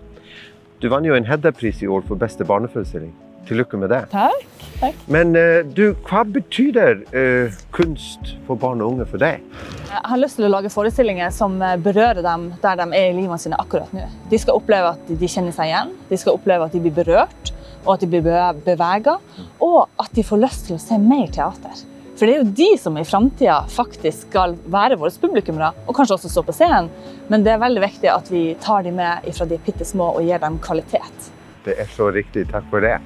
Du 0.78 0.86
vant 0.92 1.10
jo 1.10 1.18
en 1.18 1.26
Hedda-pris 1.26 1.82
i 1.82 1.90
år 1.90 2.06
for 2.06 2.22
beste 2.22 2.46
barneforestilling. 2.46 3.10
Til 3.48 3.60
lykke 3.60 3.80
med 3.80 3.92
det. 3.92 4.00
Takk. 4.12 4.44
takk. 4.80 5.00
Men 5.12 5.34
eh, 5.36 5.60
du, 5.76 5.92
hva 6.08 6.24
betyr 6.24 6.78
uh, 7.12 7.56
kunst 7.76 8.34
for 8.46 8.60
barn 8.60 8.82
og 8.84 8.94
unge 8.94 9.06
for 9.10 9.20
deg? 9.20 9.44
Jeg 9.84 10.02
har 10.10 10.20
lyst 10.20 10.40
til 10.40 10.48
å 10.48 10.52
lage 10.52 10.72
forestillinger 10.72 11.32
som 11.34 11.56
eh, 11.62 11.76
berører 11.80 12.24
dem 12.24 12.50
der 12.62 12.80
de 12.80 12.88
er 12.90 13.10
i 13.10 13.16
livene 13.16 13.38
sine 13.40 13.58
akkurat 13.60 13.92
nå. 13.94 14.06
De 14.30 14.40
skal 14.40 14.58
oppleve 14.58 14.94
at 14.96 15.10
de 15.10 15.30
kjenner 15.30 15.54
seg 15.54 15.70
igjen, 15.70 15.92
de 16.08 16.20
skal 16.20 16.38
oppleve 16.38 16.68
at 16.68 16.74
de 16.74 16.82
blir 16.84 16.96
berørt, 16.96 17.52
og 17.84 17.96
at 17.96 18.04
de 18.04 18.08
blir 18.08 18.24
bevega, 18.64 19.18
og 19.62 19.80
at 20.00 20.14
de 20.16 20.24
får 20.24 20.40
lyst 20.40 20.70
til 20.70 20.78
å 20.78 20.82
se 20.82 20.98
mer 21.00 21.28
teater. 21.32 21.84
For 22.14 22.30
det 22.30 22.34
er 22.34 22.42
jo 22.44 22.54
de 22.56 22.68
som 22.78 22.96
i 22.96 23.04
framtida 23.06 23.56
faktisk 23.74 24.28
skal 24.28 24.54
være 24.70 24.98
våre 25.00 25.12
publikummere, 25.20 25.72
og 25.84 25.96
kanskje 25.96 26.16
også 26.16 26.30
stå 26.30 26.44
på 26.46 26.54
scenen. 26.54 26.90
Men 27.28 27.42
det 27.44 27.54
er 27.54 27.62
veldig 27.62 27.82
viktig 27.82 28.10
at 28.12 28.30
vi 28.30 28.44
tar 28.62 28.86
dem 28.86 29.00
med 29.02 29.26
fra 29.34 29.48
de 29.50 29.58
er 29.58 29.64
bitte 29.66 29.86
små 29.88 30.12
og 30.14 30.22
gir 30.26 30.42
dem 30.42 30.60
kvalitet. 30.62 31.33
Det 31.64 31.78
er 31.80 31.88
så 31.94 32.10
riktig. 32.12 32.46
Takk 32.52 32.66
for 32.70 32.84
det. 32.84 32.98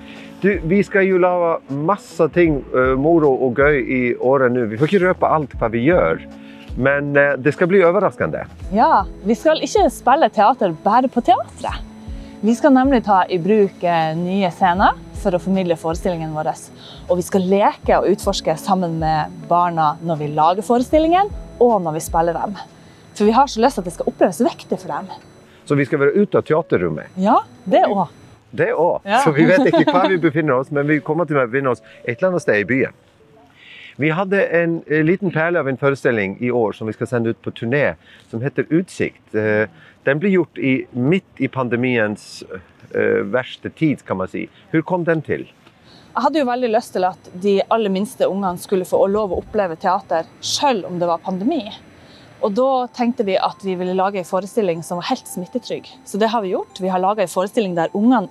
Du, 0.42 0.52
vi 0.70 0.82
skal 0.86 1.06
jo 1.08 1.18
lage 1.22 1.56
masse 1.86 2.28
ting 2.34 2.60
uh, 2.74 2.94
moro 2.98 3.30
og 3.46 3.58
gøy 3.58 3.80
i 3.82 4.02
året 4.14 4.54
nå. 4.54 4.68
Vi 4.70 4.78
får 4.78 4.92
ikke 4.92 5.04
røpe 5.06 5.30
alt 5.34 5.56
hva 5.58 5.70
vi 5.72 5.82
gjør, 5.86 6.22
men 6.78 7.10
uh, 7.18 7.34
det 7.38 7.54
skal 7.56 7.70
bli 7.70 7.82
overraskende. 7.86 8.44
Ja, 8.74 9.04
vi 9.26 9.34
skal 9.38 9.62
ikke 9.66 9.88
spille 9.94 10.30
teater 10.34 10.74
bare 10.84 11.10
på 11.10 11.22
teatret. 11.26 11.84
Vi 12.38 12.54
skal 12.54 12.70
nemlig 12.70 13.02
ta 13.06 13.24
i 13.26 13.40
bruk 13.42 13.82
uh, 13.82 14.12
nye 14.18 14.50
scener 14.54 14.98
for 15.18 15.34
å 15.34 15.42
formidle 15.42 15.74
forestillingen 15.78 16.34
vår. 16.36 16.52
Og 17.08 17.18
vi 17.18 17.26
skal 17.26 17.46
leke 17.50 17.98
og 17.98 18.06
utforske 18.12 18.54
sammen 18.62 19.00
med 19.02 19.34
barna 19.50 19.96
når 20.06 20.22
vi 20.22 20.30
lager 20.36 20.66
forestillingen, 20.66 21.32
og 21.58 21.80
når 21.82 21.98
vi 21.98 22.04
spiller 22.06 22.38
dem. 22.38 22.54
For 23.18 23.26
vi 23.26 23.34
har 23.34 23.50
så 23.50 23.58
lyst 23.58 23.78
til 23.78 23.82
at 23.82 23.90
det 23.90 23.96
skal 23.96 24.12
oppleves 24.12 24.38
viktig 24.46 24.78
for 24.78 24.94
dem. 24.94 25.10
Så 25.66 25.74
vi 25.74 25.84
skal 25.88 26.00
være 26.04 26.22
ute 26.22 26.38
av 26.38 26.46
teaterrommet? 26.46 27.10
Ja, 27.18 27.40
det 27.66 27.82
òg. 27.90 28.06
Det 28.50 28.70
òg. 28.72 29.00
Ja. 29.04 29.20
Så 29.24 29.34
vi 29.36 29.44
vet 29.48 29.66
ikke 29.68 29.84
hvor 29.90 30.08
vi 30.08 30.16
befinner 30.22 30.60
oss, 30.62 30.70
men 30.72 30.88
vi 30.88 31.00
kommer 31.04 31.28
til 31.28 31.36
å 31.36 31.44
befinne 31.46 31.74
oss 31.74 31.82
et 32.04 32.16
eller 32.16 32.32
annet 32.32 32.44
sted 32.46 32.62
i 32.62 32.68
byen. 32.68 32.96
Vi 33.98 34.12
hadde 34.14 34.44
en 34.54 34.78
eh, 34.86 35.02
liten 35.02 35.32
perle 35.34 35.58
av 35.58 35.68
en 35.68 35.76
forestilling 35.76 36.36
i 36.40 36.52
år 36.54 36.72
som 36.72 36.86
vi 36.86 36.94
skal 36.94 37.10
sende 37.10 37.34
ut 37.34 37.40
på 37.42 37.50
turné, 37.50 37.96
som 38.30 38.40
heter 38.44 38.68
Utsikt. 38.70 39.34
Eh, 39.34 39.66
Den 40.06 40.20
ble 40.22 40.30
gjort 40.30 40.56
i, 40.62 40.86
midt 40.94 41.42
i 41.42 41.48
pandemiens 41.52 42.44
eh, 42.94 43.24
verste 43.28 43.68
tid, 43.74 44.04
kan 44.06 44.16
man 44.16 44.30
si. 44.30 44.46
Hvor 44.70 44.84
kom 44.86 45.04
den 45.04 45.20
til? 45.26 45.48
Jeg 46.14 46.22
hadde 46.24 46.40
jo 46.40 46.46
veldig 46.48 46.70
lyst 46.72 46.94
til 46.94 47.04
at 47.04 47.28
de 47.42 47.58
aller 47.68 47.92
minste 47.92 48.26
ungene 48.30 48.62
skulle 48.62 48.86
få 48.88 49.02
lov 49.10 49.34
å 49.34 49.42
oppleve 49.42 49.76
teater, 49.76 50.30
selv 50.40 50.86
om 50.88 50.96
det 51.02 51.10
var 51.10 51.20
pandemi. 51.26 51.60
Og 52.42 52.52
da 52.54 52.86
tenkte 52.94 53.24
vi 53.26 53.34
at 53.34 53.62
vi 53.66 53.74
ville 53.74 53.96
lage 53.98 54.20
en 54.20 54.26
forestilling 54.28 54.82
som 54.86 55.00
var 55.00 55.08
helt 55.10 55.26
smittetrygg. 55.26 55.88
Så 56.06 56.20
det 56.22 56.28
har 56.30 56.44
vi 56.44 56.52
gjort. 56.52 56.78
Vi 56.80 56.90
har 56.92 57.02
laga 57.02 57.24
en 57.24 57.32
forestilling 57.32 57.74
der 57.74 57.90
ungene 57.98 58.28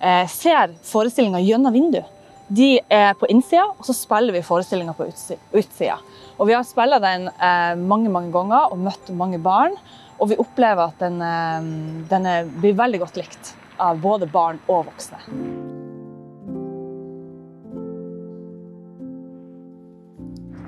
eh, 0.00 0.24
ser 0.32 0.72
forestillinga 0.88 1.42
gjennom 1.44 1.74
vinduet. 1.76 2.08
De 2.48 2.78
er 2.92 3.14
på 3.16 3.28
innsida, 3.32 3.64
og 3.72 3.84
så 3.88 3.94
spiller 3.96 4.32
vi 4.36 4.42
forestillinga 4.44 4.92
på 4.96 5.06
utsi- 5.08 5.38
utsida. 5.52 5.96
Og 6.38 6.48
vi 6.48 6.56
har 6.56 6.64
spilt 6.68 7.00
den 7.04 7.28
eh, 7.28 7.76
mange 7.80 8.12
mange 8.12 8.32
ganger 8.32 8.72
og 8.72 8.80
møtt 8.84 9.12
mange 9.16 9.40
barn. 9.44 9.76
Og 10.20 10.30
vi 10.30 10.40
opplever 10.40 10.88
at 10.88 11.00
den, 11.04 11.20
eh, 11.20 11.72
den 12.12 12.52
blir 12.60 12.76
veldig 12.80 13.04
godt 13.04 13.20
likt 13.20 13.54
av 13.80 14.00
både 14.00 14.28
barn 14.30 14.60
og 14.68 14.86
voksne. 14.88 15.83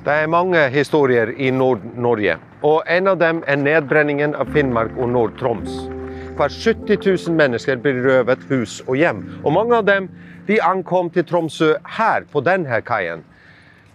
Det 0.07 0.15
er 0.15 0.29
mange 0.31 0.61
historier 0.71 1.33
i 1.35 1.49
Nord-Norge, 1.51 2.37
og 2.63 2.85
en 2.95 3.09
av 3.11 3.17
dem 3.19 3.41
er 3.51 3.57
nedbrenningen 3.59 4.37
av 4.39 4.53
Finnmark 4.55 4.93
og 5.03 5.09
Nord-Troms. 5.11 5.81
Hver 6.39 6.53
70 6.55 7.01
000 7.03 7.35
mennesker 7.35 7.81
blir 7.83 7.99
røvet 8.05 8.45
hus 8.47 8.77
og 8.85 9.01
hjem, 9.01 9.25
og 9.43 9.57
mange 9.57 9.75
av 9.81 9.89
dem 9.89 10.07
de 10.47 10.61
ankom 10.63 11.11
til 11.11 11.27
Tromsø 11.27 11.73
her, 11.97 12.23
på 12.31 12.45
denne 12.47 12.79
kaien. 12.87 13.27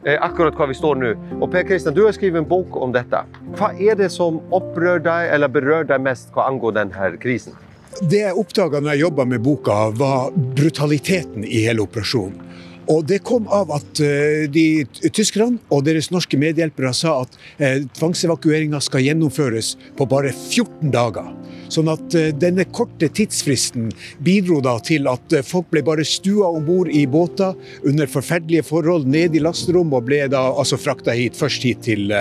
Eh, 0.03 0.19
akkurat 0.19 0.59
hvor 0.59 0.67
vi 0.67 0.75
står 0.75 0.99
nå. 0.99 1.13
Og 1.39 1.47
Per 1.53 1.63
Kristian, 1.69 1.95
du 1.95 2.03
har 2.03 2.19
skrevet 2.19 2.43
en 2.43 2.51
bok 2.51 2.75
om 2.75 2.91
dette. 2.91 3.23
Hva 3.55 3.71
er 3.79 3.95
det 3.95 4.11
som 4.11 4.43
opprører 4.51 5.07
deg 5.07 5.31
eller 5.37 5.55
berører 5.55 5.87
deg 5.93 6.03
mest 6.11 6.35
hva 6.35 6.49
angår 6.51 6.75
denne 6.81 7.13
krisen? 7.23 7.55
Det 8.01 8.25
jeg 8.25 8.35
oppdaga 8.35 8.83
når 8.83 8.97
jeg 8.97 9.05
jobba 9.05 9.31
med 9.31 9.47
boka, 9.47 9.79
var 9.95 10.35
brutaliteten 10.59 11.47
i 11.47 11.63
hele 11.69 11.87
operasjonen. 11.87 12.51
Og 12.91 13.05
det 13.07 13.21
kom 13.23 13.45
av 13.53 13.71
at 13.71 14.01
eh, 14.03 14.47
de 14.51 14.83
tyskerne 15.15 15.61
og 15.71 15.85
deres 15.87 16.09
norske 16.11 16.35
medhjelpere 16.39 16.91
sa 16.95 17.21
at 17.23 17.37
eh, 17.61 17.85
tvangsevakueringa 17.95 18.81
skal 18.83 19.05
gjennomføres 19.05 19.75
på 19.95 20.07
bare 20.11 20.33
14 20.33 20.91
dager. 20.91 21.29
Sånn 21.71 21.87
at 21.91 22.17
eh, 22.19 22.33
denne 22.35 22.65
korte 22.75 23.07
tidsfristen 23.07 23.87
bidro 24.25 24.59
da 24.65 24.75
til 24.83 25.07
at 25.07 25.37
folk 25.47 25.69
ble 25.71 25.85
bare 25.87 26.03
stua 26.07 26.49
om 26.51 26.67
bord 26.67 26.91
i 26.91 27.05
båter 27.07 27.55
under 27.87 28.11
forferdelige 28.11 28.67
forhold 28.67 29.07
ned 29.07 29.39
i 29.39 29.43
lasterom, 29.43 29.95
og 29.95 30.09
ble 30.09 30.25
da 30.31 30.43
altså 30.51 30.79
frakta 30.81 31.15
hit, 31.15 31.39
først 31.39 31.63
hit 31.67 31.85
til, 31.87 32.11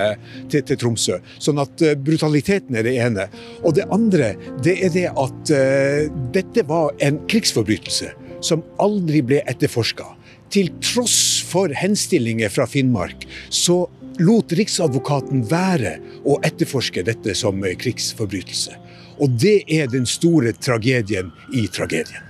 til, 0.51 0.63
til 0.63 0.79
Tromsø. 0.79 1.19
Sånn 1.41 1.59
at 1.61 1.83
brutaliteten 1.99 2.79
er 2.79 2.87
det 2.87 2.95
ene. 3.03 3.27
Og 3.65 3.75
det 3.75 3.89
andre, 3.91 4.33
det 4.63 4.77
er 4.85 4.95
det 4.95 5.07
at 5.09 5.51
uh, 5.51 6.07
dette 6.33 6.63
var 6.69 6.95
en 7.03 7.19
krigsforbrytelse 7.31 8.13
som 8.45 8.63
aldri 8.81 9.21
ble 9.25 9.41
etterforska. 9.49 10.07
Til 10.51 10.67
tross 10.83 11.39
for 11.47 11.71
henstillinger 11.71 12.51
fra 12.51 12.65
Finnmark, 12.67 13.23
så 13.47 13.85
lot 14.19 14.51
Riksadvokaten 14.51 15.45
være 15.47 15.93
å 16.27 16.35
etterforske 16.43 17.05
dette 17.07 17.31
som 17.39 17.63
krigsforbrytelse. 17.63 18.75
Og 19.23 19.37
det 19.39 19.61
er 19.71 19.87
den 19.87 20.03
store 20.03 20.51
tragedien 20.59 21.31
i 21.55 21.63
tragedien. 21.71 22.27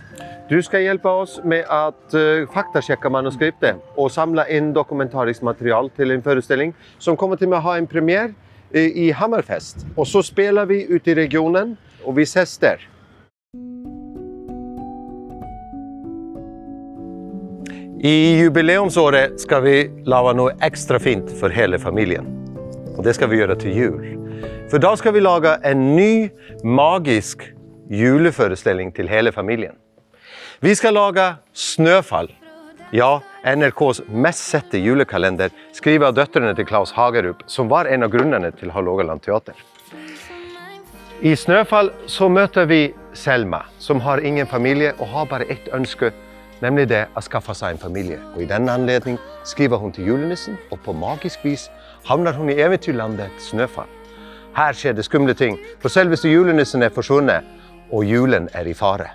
Du 0.52 0.60
skal 0.62 0.84
hjelpe 0.86 1.10
oss 1.10 1.40
med 1.48 1.66
å 1.66 1.96
uh, 2.14 2.46
faktasjekke 2.54 3.10
manuskriptet 3.10 3.82
og 3.98 4.12
samle 4.14 4.46
inn 4.54 4.70
dokumentarisk 4.76 5.42
material 5.48 5.90
til 5.98 6.14
en 6.14 6.22
forestilling 6.22 6.76
som 7.00 7.18
kommer 7.18 7.42
til 7.42 7.56
å 7.56 7.64
ha 7.64 7.78
en 7.80 7.90
premiere 7.90 8.36
uh, 8.76 8.78
i 8.78 9.10
Hammerfest. 9.18 9.88
Og 9.96 10.06
så 10.12 10.22
spiller 10.28 10.70
vi 10.70 10.84
ute 10.92 11.16
i 11.16 11.18
regionen, 11.24 11.74
og 12.06 12.20
vi 12.20 12.28
ses 12.30 12.54
der. 12.62 12.84
I 18.04 18.40
jubileumsåret 18.40 19.36
skal 19.44 19.62
vi 19.62 19.74
lage 20.10 20.32
noe 20.34 20.56
ekstra 20.66 20.98
fint 20.98 21.28
for 21.38 21.54
hele 21.54 21.78
familien. 21.78 22.26
Og 22.96 23.04
det 23.06 23.12
skal 23.14 23.30
vi 23.30 23.38
gjøre 23.38 23.54
til 23.62 23.76
jul. 23.78 24.08
For 24.72 24.82
da 24.82 24.96
skal 24.98 25.14
vi 25.14 25.22
lage 25.22 25.52
en 25.70 25.84
ny, 25.94 26.32
magisk 26.66 27.44
juleforestilling 27.94 28.90
til 28.98 29.06
hele 29.12 29.30
familien. 29.36 29.76
Vi 30.66 30.74
skal 30.74 30.98
lage 30.98 31.28
Snøfall. 31.54 32.32
Ja, 32.90 33.20
NRKs 33.46 34.02
mest 34.10 34.50
sette 34.50 34.82
julekalender, 34.82 35.54
skrevet 35.70 36.10
av 36.10 36.18
døtrene 36.18 36.56
til 36.58 36.66
Klaus 36.66 36.96
Hagerup, 36.98 37.46
som 37.46 37.70
var 37.70 37.86
en 37.86 38.08
av 38.08 38.10
grunnene 38.18 38.50
til 38.58 38.74
Hålogaland 38.74 39.22
teater. 39.22 39.54
I 41.22 41.36
Snøfall 41.38 41.94
så 42.10 42.34
møter 42.34 42.66
vi 42.66 42.82
Selma, 43.14 43.62
som 43.78 44.02
har 44.02 44.26
ingen 44.26 44.50
familie 44.50 44.96
og 44.98 45.14
har 45.14 45.30
bare 45.30 45.52
ett 45.54 45.70
ønske, 45.70 46.10
nemlig 46.62 46.88
det 46.92 47.06
å 47.18 47.24
skaffe 47.26 47.56
seg 47.58 47.76
en 47.76 47.82
familie. 47.82 48.20
Og 48.36 48.44
I 48.44 48.50
denne 48.50 48.74
anledning 48.74 49.18
skriver 49.48 49.82
hun 49.82 49.94
til 49.96 50.12
julenissen, 50.12 50.58
og 50.72 50.82
på 50.86 50.94
magisk 50.94 51.46
vis 51.46 51.70
havner 52.08 52.38
hun 52.38 52.50
i 52.50 52.60
eventyrlandet 52.62 53.42
Snøfall. 53.42 53.90
Her 54.56 54.76
skjer 54.76 54.96
det 54.98 55.06
skumle 55.08 55.34
ting, 55.38 55.58
for 55.80 55.94
selveste 55.94 56.30
julenissen 56.30 56.84
er 56.84 56.94
forsvunnet, 56.94 57.48
og 57.92 58.06
julen 58.08 58.50
er 58.54 58.68
i 58.68 58.76
fare. 58.76 59.14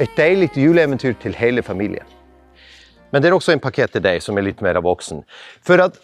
Et 0.00 0.10
deilig 0.16 0.52
juleeventyr 0.56 1.14
til 1.22 1.34
hele 1.36 1.62
familien. 1.62 2.06
Men 3.12 3.22
det 3.22 3.28
er 3.28 3.36
også 3.36 3.52
en 3.52 3.60
pakket 3.60 3.92
til 3.92 4.04
deg 4.04 4.22
som 4.24 4.38
er 4.38 4.46
litt 4.46 4.62
mer 4.64 4.78
voksen. 4.82 5.20
For 5.66 5.82
at 5.84 5.98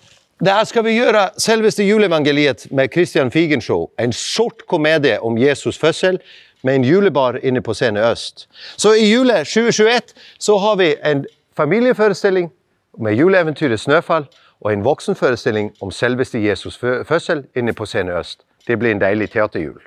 her 0.45 0.67
skal 0.69 0.85
vi 0.87 0.99
gjøre 0.99 1.31
selveste 1.41 1.83
juleevangeliet 1.83 2.69
med 2.71 2.93
Christian 2.95 3.31
Figenshow, 3.35 3.89
en 3.99 4.13
sort 4.13 4.67
komedie 4.71 5.17
om 5.25 5.39
Jesus 5.39 5.79
fødsel, 5.79 6.21
med 6.63 6.75
en 6.75 6.85
julebar 6.85 7.39
inne 7.43 7.63
på 7.63 7.75
Scene 7.75 8.11
Øst. 8.11 8.49
Så 8.77 8.95
i 8.95 9.13
jule 9.13 9.45
2021 9.45 10.01
så 10.39 10.59
har 10.59 10.77
vi 10.77 10.95
en 11.05 11.25
familieforestilling 11.57 12.51
med 12.99 13.15
juleeventyret 13.15 13.81
Snøfall, 13.81 14.27
og 14.61 14.73
en 14.73 14.85
voksenforestilling 14.85 15.71
om 15.81 15.91
selveste 15.91 16.41
Jesus 16.43 16.79
fødsel 16.79 17.45
inne 17.57 17.73
på 17.73 17.87
Scene 17.87 18.19
Øst. 18.19 18.43
Det 18.67 18.79
blir 18.79 18.91
en 18.91 19.01
deilig 19.01 19.31
teaterjul. 19.31 19.81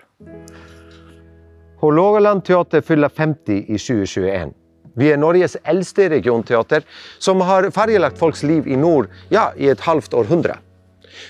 Hålogaland 1.82 2.42
teater 2.42 2.82
fyller 2.82 3.10
50 3.18 3.66
i 3.68 3.78
2021. 3.78 4.54
Vi 4.96 5.12
er 5.12 5.18
Norges 5.18 5.58
eldste 5.66 6.10
regionteater, 6.10 6.84
som 7.20 7.42
har 7.42 7.70
fargelagt 7.72 8.20
folks 8.20 8.44
liv 8.44 8.68
i 8.68 8.76
nord 8.76 9.08
ja, 9.32 9.50
i 9.58 9.70
et 9.72 9.80
halvt 9.80 10.14
århundre. 10.14 10.58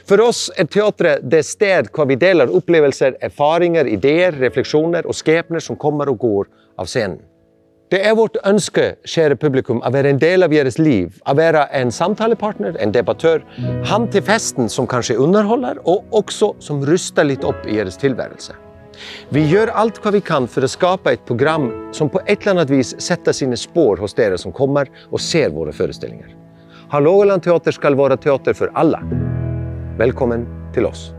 For 0.07 0.21
oss 0.23 0.49
er 0.59 0.69
teatret 0.71 1.25
det 1.31 1.43
sted 1.47 1.89
hvor 1.95 2.09
vi 2.09 2.19
deler 2.19 2.51
opplevelser, 2.51 3.17
erfaringer, 3.21 3.89
ideer, 3.89 4.35
refleksjoner 4.41 5.07
og 5.07 5.17
skjebner 5.17 5.63
som 5.63 5.79
kommer 5.79 6.11
og 6.11 6.21
går 6.21 6.49
av 6.81 6.89
scenen. 6.91 7.19
Det 7.91 7.99
er 8.07 8.13
vårt 8.15 8.37
ønske, 8.47 8.93
kjære 9.03 9.35
publikum, 9.35 9.81
å 9.83 9.89
være 9.91 10.13
en 10.13 10.19
del 10.21 10.45
av 10.45 10.53
deres 10.53 10.77
liv. 10.79 11.17
Å 11.27 11.33
være 11.35 11.65
en 11.75 11.89
samtalepartner, 11.91 12.77
en 12.79 12.93
debattør. 12.95 13.43
Han 13.91 14.05
til 14.13 14.23
festen 14.23 14.71
som 14.71 14.87
kanskje 14.87 15.17
underholder, 15.19 15.81
og 15.83 16.07
også 16.15 16.53
som 16.63 16.79
ruster 16.87 17.27
litt 17.27 17.43
opp 17.43 17.67
i 17.67 17.81
deres 17.81 17.99
tilværelse. 17.99 18.55
Vi 19.35 19.43
gjør 19.49 19.73
alt 19.75 19.99
hva 19.99 20.13
vi 20.15 20.21
kan 20.23 20.47
for 20.47 20.63
å 20.63 20.71
skape 20.71 21.17
et 21.17 21.25
program 21.27 21.67
som 21.91 22.07
på 22.07 22.21
et 22.23 22.37
eller 22.45 22.61
annet 22.61 22.71
vis 22.71 22.93
setter 23.03 23.35
sine 23.35 23.59
spor 23.59 23.99
hos 23.99 24.15
dere 24.15 24.39
som 24.39 24.55
kommer 24.55 24.87
og 25.09 25.19
ser 25.19 25.51
våre 25.51 25.75
forestillinger. 25.75 26.31
Hålogaland 26.95 27.43
teater 27.43 27.75
skal 27.75 27.99
være 27.99 28.19
teater 28.23 28.55
for 28.55 28.71
alle. 28.75 28.99
Velkommen 30.01 30.47
til 30.73 30.87
oss. 30.89 31.11